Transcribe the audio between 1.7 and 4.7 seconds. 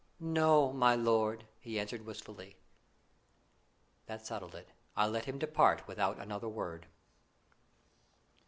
answered wistfully. That settled it.